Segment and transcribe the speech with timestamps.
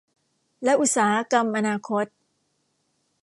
[0.63, 2.05] และอุตสาหกรรมอนาคต